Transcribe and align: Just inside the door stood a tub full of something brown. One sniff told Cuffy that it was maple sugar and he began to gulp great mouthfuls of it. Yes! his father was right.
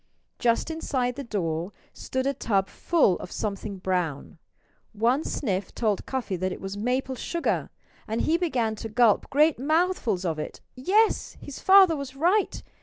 Just 0.39 0.71
inside 0.71 1.15
the 1.15 1.23
door 1.23 1.73
stood 1.93 2.25
a 2.25 2.33
tub 2.33 2.69
full 2.69 3.19
of 3.19 3.31
something 3.31 3.77
brown. 3.77 4.39
One 4.93 5.23
sniff 5.23 5.75
told 5.75 6.07
Cuffy 6.07 6.35
that 6.37 6.51
it 6.51 6.59
was 6.59 6.75
maple 6.75 7.13
sugar 7.13 7.69
and 8.07 8.21
he 8.21 8.35
began 8.35 8.73
to 8.77 8.89
gulp 8.89 9.29
great 9.29 9.59
mouthfuls 9.59 10.25
of 10.25 10.39
it. 10.39 10.59
Yes! 10.75 11.37
his 11.39 11.59
father 11.59 11.95
was 11.95 12.15
right. 12.15 12.63